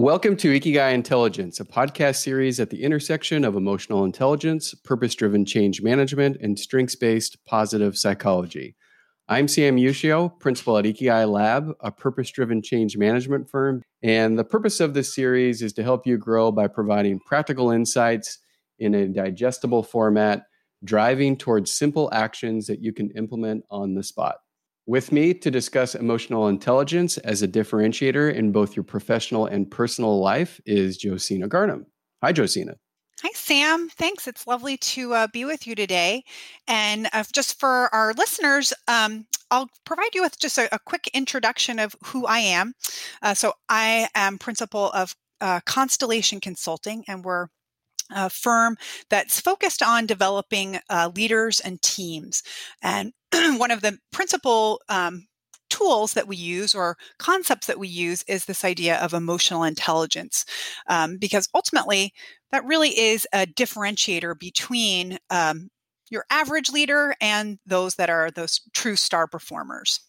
Welcome 0.00 0.36
to 0.36 0.52
Ikigai 0.52 0.94
Intelligence, 0.94 1.58
a 1.58 1.64
podcast 1.64 2.22
series 2.22 2.60
at 2.60 2.70
the 2.70 2.84
intersection 2.84 3.44
of 3.44 3.56
emotional 3.56 4.04
intelligence, 4.04 4.72
purpose 4.72 5.16
driven 5.16 5.44
change 5.44 5.82
management, 5.82 6.36
and 6.40 6.56
strengths 6.56 6.94
based 6.94 7.44
positive 7.46 7.98
psychology. 7.98 8.76
I'm 9.28 9.48
Sam 9.48 9.76
Ushio, 9.76 10.38
principal 10.38 10.78
at 10.78 10.84
Ikigai 10.84 11.28
Lab, 11.28 11.72
a 11.80 11.90
purpose 11.90 12.30
driven 12.30 12.62
change 12.62 12.96
management 12.96 13.50
firm. 13.50 13.82
And 14.00 14.38
the 14.38 14.44
purpose 14.44 14.78
of 14.78 14.94
this 14.94 15.12
series 15.12 15.62
is 15.62 15.72
to 15.72 15.82
help 15.82 16.06
you 16.06 16.16
grow 16.16 16.52
by 16.52 16.68
providing 16.68 17.18
practical 17.18 17.72
insights 17.72 18.38
in 18.78 18.94
a 18.94 19.08
digestible 19.08 19.82
format, 19.82 20.44
driving 20.84 21.36
towards 21.36 21.72
simple 21.72 22.08
actions 22.12 22.68
that 22.68 22.80
you 22.80 22.92
can 22.92 23.10
implement 23.16 23.64
on 23.68 23.94
the 23.94 24.04
spot. 24.04 24.36
With 24.88 25.12
me 25.12 25.34
to 25.34 25.50
discuss 25.50 25.94
emotional 25.94 26.48
intelligence 26.48 27.18
as 27.18 27.42
a 27.42 27.46
differentiator 27.46 28.34
in 28.34 28.52
both 28.52 28.74
your 28.74 28.84
professional 28.84 29.44
and 29.44 29.70
personal 29.70 30.18
life 30.18 30.62
is 30.64 30.96
Josina 30.96 31.46
Garnham. 31.46 31.84
Hi, 32.22 32.32
Josina. 32.32 32.76
Hi, 33.20 33.28
Sam. 33.34 33.90
Thanks. 33.90 34.26
It's 34.26 34.46
lovely 34.46 34.78
to 34.78 35.12
uh, 35.12 35.26
be 35.30 35.44
with 35.44 35.66
you 35.66 35.74
today. 35.74 36.24
And 36.66 37.06
uh, 37.12 37.24
just 37.34 37.60
for 37.60 37.94
our 37.94 38.14
listeners, 38.14 38.72
um, 38.86 39.26
I'll 39.50 39.68
provide 39.84 40.14
you 40.14 40.22
with 40.22 40.38
just 40.38 40.56
a, 40.56 40.74
a, 40.74 40.78
quick 40.78 41.10
introduction 41.12 41.78
of 41.78 41.94
who 42.06 42.24
I 42.24 42.38
am. 42.38 42.72
Uh, 43.20 43.34
so, 43.34 43.52
I 43.68 44.08
am 44.14 44.38
principal 44.38 44.90
of 44.92 45.14
uh, 45.42 45.60
Constellation 45.66 46.40
Consulting, 46.40 47.04
and 47.08 47.22
we're 47.22 47.48
a 48.10 48.30
firm 48.30 48.76
that's 49.10 49.40
focused 49.40 49.82
on 49.82 50.06
developing 50.06 50.78
uh, 50.90 51.10
leaders 51.14 51.60
and 51.60 51.80
teams. 51.82 52.42
And 52.82 53.12
one 53.32 53.70
of 53.70 53.80
the 53.80 53.98
principal 54.12 54.80
um, 54.88 55.26
tools 55.70 56.14
that 56.14 56.28
we 56.28 56.36
use 56.36 56.74
or 56.74 56.96
concepts 57.18 57.66
that 57.66 57.78
we 57.78 57.88
use 57.88 58.24
is 58.26 58.44
this 58.44 58.64
idea 58.64 58.96
of 58.98 59.12
emotional 59.12 59.64
intelligence, 59.64 60.44
um, 60.88 61.16
because 61.18 61.48
ultimately 61.54 62.12
that 62.50 62.64
really 62.64 62.98
is 62.98 63.26
a 63.32 63.46
differentiator 63.46 64.38
between 64.38 65.18
um, 65.30 65.68
your 66.10 66.24
average 66.30 66.70
leader 66.70 67.14
and 67.20 67.58
those 67.66 67.96
that 67.96 68.10
are 68.10 68.30
those 68.30 68.60
true 68.74 68.96
star 68.96 69.26
performers. 69.26 70.00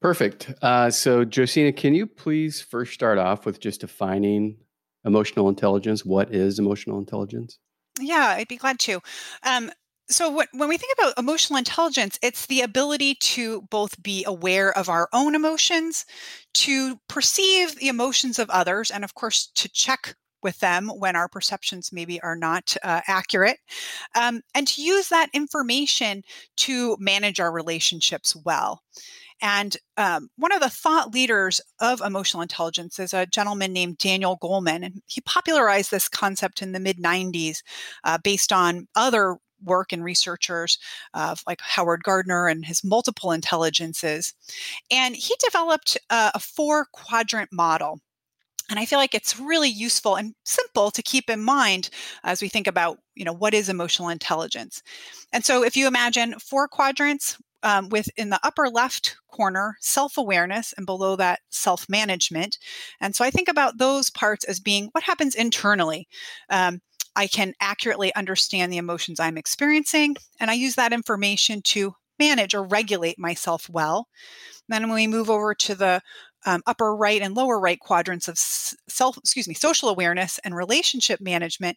Perfect. 0.00 0.52
Uh, 0.62 0.90
so, 0.90 1.24
Josina, 1.24 1.72
can 1.72 1.94
you 1.94 2.06
please 2.06 2.60
first 2.60 2.92
start 2.92 3.18
off 3.18 3.46
with 3.46 3.60
just 3.60 3.80
defining 3.80 4.56
emotional 5.06 5.48
intelligence. 5.48 6.04
What 6.04 6.34
is 6.34 6.58
emotional 6.58 6.98
intelligence? 6.98 7.58
Yeah, 7.98 8.34
I'd 8.36 8.48
be 8.48 8.56
glad 8.56 8.78
to. 8.80 9.00
Um, 9.42 9.70
so 10.08 10.28
what, 10.28 10.48
when 10.52 10.68
we 10.68 10.76
think 10.76 10.96
about 10.98 11.18
emotional 11.18 11.56
intelligence, 11.56 12.18
it's 12.22 12.46
the 12.46 12.60
ability 12.60 13.14
to 13.14 13.62
both 13.70 14.00
be 14.02 14.24
aware 14.24 14.76
of 14.76 14.88
our 14.88 15.08
own 15.12 15.34
emotions, 15.34 16.04
to 16.54 17.00
perceive 17.08 17.76
the 17.76 17.88
emotions 17.88 18.38
of 18.38 18.50
others, 18.50 18.90
and 18.90 19.02
of 19.02 19.14
course 19.14 19.50
to 19.54 19.68
check 19.68 20.14
with 20.46 20.60
them 20.60 20.88
when 20.88 21.16
our 21.16 21.28
perceptions 21.28 21.92
maybe 21.92 22.20
are 22.22 22.36
not 22.36 22.76
uh, 22.84 23.00
accurate, 23.08 23.58
um, 24.14 24.42
and 24.54 24.68
to 24.68 24.80
use 24.80 25.08
that 25.08 25.28
information 25.32 26.22
to 26.58 26.96
manage 27.00 27.40
our 27.40 27.50
relationships 27.50 28.36
well. 28.36 28.84
And 29.42 29.76
um, 29.96 30.28
one 30.36 30.52
of 30.52 30.60
the 30.60 30.70
thought 30.70 31.12
leaders 31.12 31.60
of 31.80 32.00
emotional 32.00 32.42
intelligence 32.42 33.00
is 33.00 33.12
a 33.12 33.26
gentleman 33.26 33.72
named 33.72 33.98
Daniel 33.98 34.38
Goleman. 34.38 34.84
And 34.86 35.02
he 35.06 35.20
popularized 35.22 35.90
this 35.90 36.08
concept 36.08 36.62
in 36.62 36.70
the 36.70 36.80
mid 36.80 36.98
90s 36.98 37.58
uh, 38.04 38.18
based 38.22 38.52
on 38.52 38.86
other 38.94 39.38
work 39.64 39.92
and 39.92 40.04
researchers 40.04 40.78
uh, 41.14 41.34
like 41.46 41.60
Howard 41.60 42.02
Gardner 42.02 42.46
and 42.46 42.64
his 42.64 42.84
multiple 42.84 43.32
intelligences. 43.32 44.32
And 44.90 45.16
he 45.16 45.34
developed 45.44 45.98
uh, 46.08 46.30
a 46.34 46.38
four 46.38 46.86
quadrant 46.92 47.50
model. 47.52 48.00
And 48.70 48.78
I 48.78 48.84
feel 48.84 48.98
like 48.98 49.14
it's 49.14 49.38
really 49.38 49.68
useful 49.68 50.16
and 50.16 50.34
simple 50.44 50.90
to 50.90 51.02
keep 51.02 51.30
in 51.30 51.40
mind 51.40 51.88
as 52.24 52.42
we 52.42 52.48
think 52.48 52.66
about, 52.66 52.98
you 53.14 53.24
know, 53.24 53.32
what 53.32 53.54
is 53.54 53.68
emotional 53.68 54.08
intelligence. 54.08 54.82
And 55.32 55.44
so 55.44 55.62
if 55.62 55.76
you 55.76 55.86
imagine 55.86 56.38
four 56.38 56.68
quadrants, 56.68 57.38
um, 57.62 57.88
with 57.88 58.08
in 58.16 58.30
the 58.30 58.38
upper 58.44 58.68
left 58.68 59.16
corner 59.28 59.76
self 59.80 60.18
awareness 60.18 60.72
and 60.76 60.86
below 60.86 61.16
that 61.16 61.40
self 61.50 61.88
management. 61.88 62.58
And 63.00 63.16
so 63.16 63.24
I 63.24 63.30
think 63.30 63.48
about 63.48 63.78
those 63.78 64.10
parts 64.10 64.44
as 64.44 64.60
being 64.60 64.88
what 64.92 65.04
happens 65.04 65.34
internally. 65.34 66.06
Um, 66.48 66.80
I 67.16 67.26
can 67.26 67.54
accurately 67.60 68.14
understand 68.14 68.72
the 68.72 68.76
emotions 68.76 69.18
I'm 69.18 69.38
experiencing, 69.38 70.16
and 70.38 70.50
I 70.50 70.54
use 70.54 70.74
that 70.74 70.92
information 70.92 71.62
to 71.62 71.94
manage 72.18 72.54
or 72.54 72.62
regulate 72.62 73.18
myself 73.18 73.68
well. 73.68 74.08
then 74.68 74.82
when 74.84 74.94
we 74.94 75.06
move 75.06 75.30
over 75.30 75.54
to 75.54 75.74
the 75.74 76.02
um, 76.46 76.62
upper 76.66 76.94
right 76.94 77.20
and 77.20 77.34
lower 77.34 77.60
right 77.60 77.78
quadrants 77.78 78.28
of 78.28 78.38
self, 78.38 79.18
excuse 79.18 79.48
me, 79.48 79.54
social 79.54 79.88
awareness 79.88 80.38
and 80.44 80.54
relationship 80.54 81.20
management, 81.20 81.76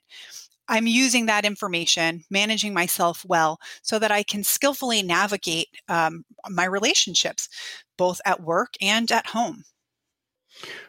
I'm 0.70 0.86
using 0.86 1.26
that 1.26 1.46
information, 1.46 2.24
managing 2.30 2.74
myself 2.74 3.26
well, 3.28 3.60
so 3.82 3.98
that 3.98 4.12
I 4.12 4.22
can 4.22 4.44
skillfully 4.44 5.02
navigate 5.02 5.68
um, 5.90 6.24
my 6.48 6.66
relationships, 6.66 7.50
both 7.98 8.22
at 8.24 8.44
work 8.44 8.76
and 8.80 9.12
at 9.12 9.26
home. 9.26 9.64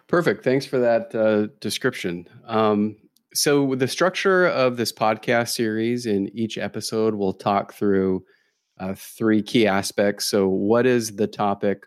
Perfect. 0.06 0.44
Thanks 0.44 0.66
for 0.66 0.78
that 0.78 1.14
uh, 1.14 1.48
description. 1.60 2.28
Um, 2.46 2.96
so, 3.32 3.74
the 3.74 3.88
structure 3.88 4.46
of 4.46 4.76
this 4.76 4.92
podcast 4.92 5.50
series 5.50 6.04
in 6.04 6.28
each 6.36 6.58
episode, 6.58 7.14
we'll 7.14 7.32
talk 7.32 7.72
through 7.72 8.24
uh, 8.78 8.94
three 8.96 9.40
key 9.40 9.66
aspects. 9.66 10.26
So, 10.26 10.48
what 10.48 10.84
is 10.84 11.16
the 11.16 11.28
topic? 11.28 11.84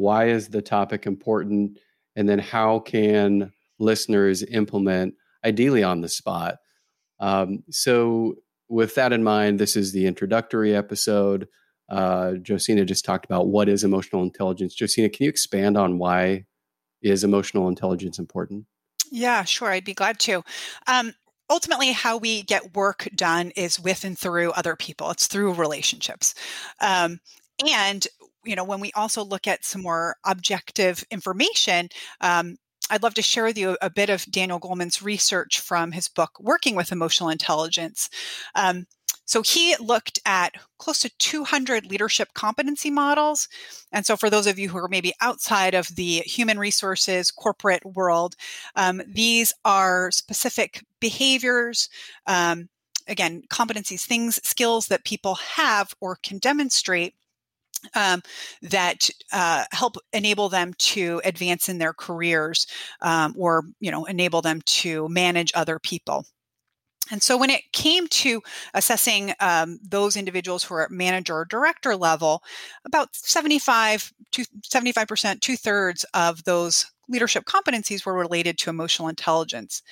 Why 0.00 0.28
is 0.28 0.48
the 0.48 0.62
topic 0.62 1.06
important? 1.06 1.78
And 2.16 2.26
then, 2.26 2.38
how 2.38 2.78
can 2.78 3.52
listeners 3.78 4.42
implement, 4.42 5.14
ideally 5.44 5.82
on 5.82 6.00
the 6.00 6.08
spot, 6.08 6.56
um, 7.20 7.64
so, 7.70 8.36
with 8.70 8.94
that 8.94 9.12
in 9.12 9.22
mind, 9.22 9.58
this 9.58 9.76
is 9.76 9.92
the 9.92 10.06
introductory 10.06 10.74
episode. 10.74 11.48
Uh, 11.90 12.34
Josina 12.46 12.84
just 12.86 13.04
talked 13.04 13.26
about 13.26 13.48
what 13.48 13.68
is 13.68 13.84
emotional 13.84 14.22
intelligence. 14.22 14.74
Josina, 14.74 15.10
can 15.10 15.24
you 15.24 15.28
expand 15.28 15.76
on 15.76 15.98
why 15.98 16.46
is 17.02 17.22
emotional 17.22 17.68
intelligence 17.68 18.18
important? 18.18 18.64
Yeah, 19.10 19.44
sure. 19.44 19.68
I'd 19.68 19.84
be 19.84 19.92
glad 19.92 20.18
to. 20.20 20.42
Um, 20.86 21.12
ultimately, 21.50 21.92
how 21.92 22.16
we 22.16 22.42
get 22.42 22.74
work 22.74 23.06
done 23.14 23.50
is 23.50 23.78
with 23.78 24.04
and 24.04 24.18
through 24.18 24.52
other 24.52 24.76
people. 24.76 25.10
It's 25.10 25.26
through 25.26 25.52
relationships. 25.54 26.34
Um, 26.80 27.20
and 27.68 28.06
you 28.44 28.56
know, 28.56 28.64
when 28.64 28.80
we 28.80 28.92
also 28.92 29.24
look 29.24 29.46
at 29.46 29.64
some 29.64 29.82
more 29.82 30.16
objective 30.24 31.04
information, 31.10 31.88
um, 32.20 32.56
I'd 32.90 33.02
love 33.02 33.14
to 33.14 33.22
share 33.22 33.44
with 33.44 33.56
you 33.56 33.76
a 33.80 33.90
bit 33.90 34.10
of 34.10 34.24
Daniel 34.26 34.58
Goleman's 34.58 35.00
research 35.00 35.60
from 35.60 35.92
his 35.92 36.08
book, 36.08 36.32
Working 36.40 36.74
with 36.74 36.90
Emotional 36.90 37.28
Intelligence. 37.28 38.10
Um, 38.54 38.86
so 39.30 39.42
he 39.42 39.76
looked 39.78 40.18
at 40.26 40.54
close 40.78 40.98
to 41.00 41.16
200 41.18 41.86
leadership 41.86 42.34
competency 42.34 42.90
models. 42.90 43.46
And 43.92 44.04
so, 44.04 44.16
for 44.16 44.28
those 44.28 44.48
of 44.48 44.58
you 44.58 44.68
who 44.68 44.78
are 44.78 44.88
maybe 44.88 45.12
outside 45.20 45.72
of 45.72 45.94
the 45.94 46.18
human 46.26 46.58
resources 46.58 47.30
corporate 47.30 47.84
world, 47.84 48.34
um, 48.74 49.00
these 49.06 49.52
are 49.64 50.10
specific 50.10 50.84
behaviors. 50.98 51.88
Um, 52.26 52.70
again, 53.06 53.42
competencies, 53.48 54.04
things, 54.04 54.40
skills 54.42 54.88
that 54.88 55.04
people 55.04 55.36
have 55.36 55.94
or 56.00 56.16
can 56.24 56.38
demonstrate 56.38 57.14
um, 57.94 58.22
that 58.62 59.08
uh, 59.32 59.64
help 59.72 59.96
enable 60.12 60.48
them 60.48 60.74
to 60.78 61.20
advance 61.24 61.68
in 61.68 61.78
their 61.78 61.92
careers 61.92 62.66
um, 63.00 63.34
or 63.36 63.64
you 63.80 63.90
know 63.90 64.04
enable 64.04 64.42
them 64.42 64.60
to 64.66 65.08
manage 65.08 65.52
other 65.54 65.78
people. 65.78 66.24
And 67.12 67.22
so 67.22 67.36
when 67.36 67.50
it 67.50 67.72
came 67.72 68.06
to 68.08 68.40
assessing 68.72 69.34
um, 69.40 69.80
those 69.82 70.16
individuals 70.16 70.62
who 70.62 70.74
are 70.74 70.84
at 70.84 70.92
manager 70.92 71.38
or 71.38 71.44
director 71.44 71.96
level 71.96 72.42
about 72.84 73.14
75 73.16 74.12
to 74.32 74.44
75% 74.62 75.40
two-thirds 75.40 76.04
of 76.14 76.44
those 76.44 76.86
leadership 77.08 77.44
competencies 77.46 78.06
were 78.06 78.14
related 78.14 78.56
to 78.58 78.70
emotional 78.70 79.08
intelligence. 79.08 79.82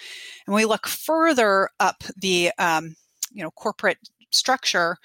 And 0.47 0.55
when 0.55 0.63
we 0.63 0.69
look 0.69 0.87
further 0.87 1.71
up 1.81 2.05
the 2.17 2.53
um, 2.59 2.95
you 3.33 3.43
know 3.43 3.51
corporate 3.51 3.99
structure 4.31 4.99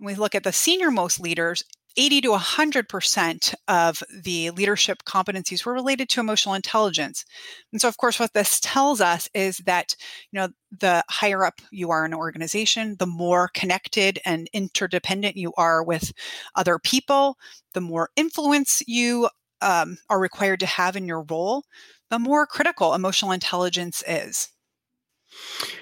we 0.00 0.14
look 0.14 0.34
at 0.34 0.44
the 0.44 0.52
senior 0.52 0.90
most 0.90 1.20
leaders 1.20 1.62
80 1.98 2.20
to 2.22 2.28
100% 2.30 3.54
of 3.66 4.02
the 4.22 4.50
leadership 4.52 5.02
competencies 5.04 5.66
were 5.66 5.74
related 5.74 6.08
to 6.10 6.20
emotional 6.20 6.54
intelligence. 6.54 7.24
And 7.72 7.80
so, 7.80 7.88
of 7.88 7.96
course, 7.96 8.20
what 8.20 8.32
this 8.34 8.60
tells 8.60 9.00
us 9.00 9.28
is 9.34 9.58
that, 9.66 9.96
you 10.30 10.38
know, 10.38 10.48
the 10.70 11.02
higher 11.10 11.44
up 11.44 11.60
you 11.72 11.90
are 11.90 12.06
in 12.06 12.12
an 12.12 12.18
organization, 12.18 12.94
the 13.00 13.06
more 13.06 13.50
connected 13.52 14.20
and 14.24 14.48
interdependent 14.52 15.36
you 15.36 15.52
are 15.56 15.82
with 15.82 16.12
other 16.54 16.78
people, 16.78 17.36
the 17.74 17.80
more 17.80 18.10
influence 18.14 18.80
you 18.86 19.28
um, 19.60 19.98
are 20.08 20.20
required 20.20 20.60
to 20.60 20.66
have 20.66 20.94
in 20.94 21.08
your 21.08 21.24
role, 21.28 21.64
the 22.10 22.20
more 22.20 22.46
critical 22.46 22.94
emotional 22.94 23.32
intelligence 23.32 24.04
is. 24.06 24.48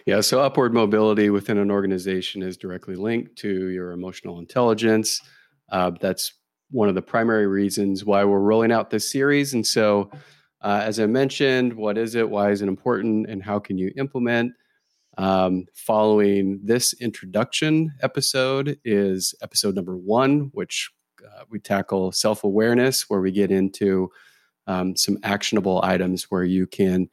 Yeah, 0.06 0.22
so 0.22 0.40
upward 0.40 0.72
mobility 0.72 1.30
within 1.30 1.58
an 1.58 1.70
organization 1.70 2.42
is 2.42 2.56
directly 2.56 2.96
linked 2.96 3.36
to 3.36 3.68
your 3.68 3.92
emotional 3.92 4.38
intelligence. 4.38 5.20
Uh, 5.70 5.90
that's 6.00 6.32
one 6.70 6.88
of 6.88 6.94
the 6.94 7.02
primary 7.02 7.46
reasons 7.46 8.04
why 8.04 8.24
we're 8.24 8.40
rolling 8.40 8.72
out 8.72 8.90
this 8.90 9.10
series. 9.10 9.54
And 9.54 9.66
so 9.66 10.10
Uh, 10.62 10.80
as 10.82 10.98
I 10.98 11.06
mentioned, 11.06 11.74
what 11.74 11.98
is 11.98 12.14
it? 12.14 12.28
Why 12.28 12.50
is 12.50 12.62
it 12.62 12.68
important? 12.68 13.28
And 13.28 13.42
how 13.42 13.60
can 13.60 13.78
you 13.78 13.92
implement? 13.96 14.52
Um, 15.18 15.66
following 15.74 16.60
this 16.64 16.92
introduction 16.94 17.92
episode 18.02 18.78
is 18.84 19.34
episode 19.42 19.74
number 19.74 19.96
one, 19.96 20.50
which 20.54 20.90
uh, 21.24 21.44
we 21.50 21.58
tackle 21.60 22.10
self 22.10 22.42
awareness, 22.42 23.08
where 23.08 23.20
we 23.20 23.30
get 23.30 23.50
into 23.50 24.10
um, 24.66 24.96
some 24.96 25.18
actionable 25.22 25.80
items 25.84 26.24
where 26.30 26.44
you 26.44 26.66
can 26.66 27.08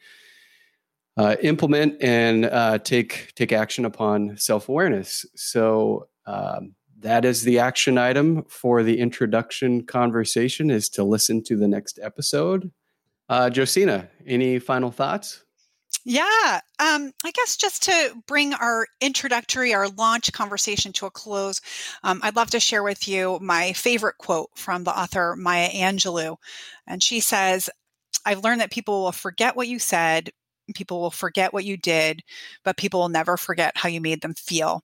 uh, 1.18 1.36
implement 1.42 2.02
and 2.02 2.46
uh, 2.46 2.80
take 2.80 3.34
take 3.36 3.52
action 3.52 3.86
upon 3.86 4.36
self 4.38 4.68
awareness. 4.70 5.26
So 5.36 6.08
um, 6.26 6.76
that 7.04 7.26
is 7.26 7.44
the 7.44 7.60
action 7.60 7.98
item 7.98 8.44
for 8.50 8.84
the 8.84 9.00
introduction 9.00 9.86
conversation: 9.86 10.70
is 10.70 10.90
to 10.90 11.04
listen 11.04 11.44
to 11.44 11.56
the 11.56 11.68
next 11.68 12.00
episode. 12.02 12.72
Uh, 13.30 13.50
Josina, 13.50 14.10
any 14.26 14.60
final 14.60 14.92
thoughts? 14.92 15.44
Yeah, 16.06 16.60
um, 16.80 17.12
I 17.24 17.32
guess 17.32 17.56
just 17.56 17.84
to 17.84 18.14
bring 18.28 18.54
our 18.54 18.88
introductory, 19.00 19.74
our 19.74 19.88
launch 19.88 20.34
conversation 20.34 20.92
to 20.94 21.06
a 21.06 21.12
close, 21.12 21.62
um, 22.04 22.20
I'd 22.24 22.36
love 22.36 22.50
to 22.52 22.60
share 22.60 22.84
with 22.84 23.08
you 23.08 23.40
my 23.42 23.72
favorite 23.72 24.18
quote 24.18 24.50
from 24.56 24.84
the 24.84 24.98
author 24.98 25.36
Maya 25.38 25.70
Angelou. 25.70 26.36
And 26.88 27.02
she 27.02 27.22
says, 27.22 27.70
I've 28.26 28.44
learned 28.44 28.60
that 28.60 28.72
people 28.72 29.04
will 29.04 29.14
forget 29.14 29.56
what 29.56 29.70
you 29.70 29.80
said, 29.80 30.32
people 30.76 31.00
will 31.00 31.12
forget 31.12 31.54
what 31.54 31.64
you 31.64 31.78
did, 31.78 32.22
but 32.66 32.78
people 32.78 33.00
will 33.00 33.10
never 33.10 33.38
forget 33.38 33.78
how 33.78 33.88
you 33.88 34.02
made 34.02 34.22
them 34.22 34.34
feel. 34.34 34.84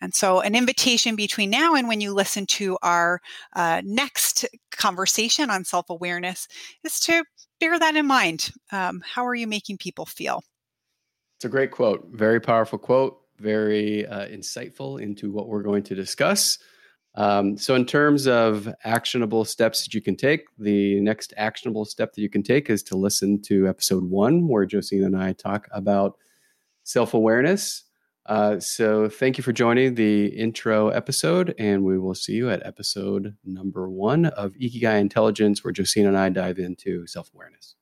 And 0.00 0.14
so, 0.14 0.40
an 0.40 0.54
invitation 0.54 1.16
between 1.16 1.50
now 1.50 1.74
and 1.74 1.88
when 1.88 2.00
you 2.00 2.12
listen 2.12 2.46
to 2.46 2.76
our 2.82 3.20
uh, 3.54 3.82
next 3.84 4.46
conversation 4.70 5.50
on 5.50 5.64
self 5.64 5.88
awareness 5.88 6.48
is 6.84 7.00
to 7.00 7.24
bear 7.60 7.78
that 7.78 7.96
in 7.96 8.06
mind. 8.06 8.50
Um, 8.72 9.02
how 9.04 9.26
are 9.26 9.34
you 9.34 9.46
making 9.46 9.78
people 9.78 10.06
feel? 10.06 10.42
It's 11.38 11.44
a 11.44 11.48
great 11.48 11.70
quote, 11.70 12.08
very 12.12 12.40
powerful 12.40 12.78
quote, 12.78 13.18
very 13.38 14.06
uh, 14.06 14.26
insightful 14.28 15.00
into 15.00 15.30
what 15.30 15.48
we're 15.48 15.62
going 15.62 15.82
to 15.84 15.94
discuss. 15.94 16.58
Um, 17.14 17.56
so, 17.56 17.74
in 17.74 17.86
terms 17.86 18.26
of 18.26 18.68
actionable 18.84 19.46
steps 19.46 19.84
that 19.84 19.94
you 19.94 20.02
can 20.02 20.16
take, 20.16 20.42
the 20.58 21.00
next 21.00 21.32
actionable 21.38 21.86
step 21.86 22.12
that 22.12 22.20
you 22.20 22.28
can 22.28 22.42
take 22.42 22.68
is 22.68 22.82
to 22.84 22.96
listen 22.96 23.40
to 23.42 23.66
episode 23.66 24.04
one, 24.04 24.48
where 24.48 24.66
Josina 24.66 25.06
and 25.06 25.16
I 25.16 25.32
talk 25.32 25.66
about 25.72 26.18
self 26.84 27.14
awareness. 27.14 27.84
Uh, 28.26 28.58
so, 28.58 29.08
thank 29.08 29.38
you 29.38 29.44
for 29.44 29.52
joining 29.52 29.94
the 29.94 30.26
intro 30.26 30.88
episode, 30.88 31.54
and 31.58 31.84
we 31.84 31.96
will 31.96 32.14
see 32.14 32.32
you 32.32 32.50
at 32.50 32.64
episode 32.66 33.36
number 33.44 33.88
one 33.88 34.26
of 34.26 34.52
Ikigai 34.54 35.00
Intelligence, 35.00 35.62
where 35.62 35.72
Josina 35.72 36.08
and 36.08 36.18
I 36.18 36.28
dive 36.30 36.58
into 36.58 37.06
self 37.06 37.30
awareness. 37.32 37.76